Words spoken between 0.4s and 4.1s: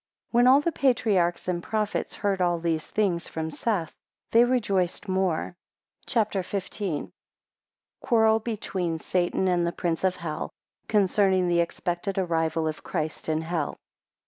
all the patriarchs and prophets heard all these things from Seth,